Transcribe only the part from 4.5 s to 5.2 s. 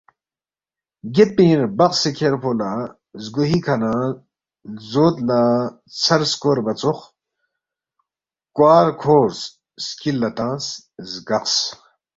لزوت